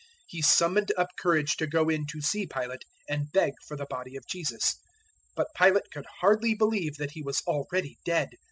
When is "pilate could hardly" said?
5.55-6.55